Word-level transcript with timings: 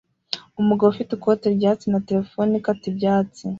Umugabo 0.61 0.87
ufite 0.89 1.11
ikoti 1.13 1.47
ryatsi 1.57 1.85
na 1.91 1.99
terefone 2.07 2.51
ikata 2.55 2.83
ibyatsi 2.91 3.43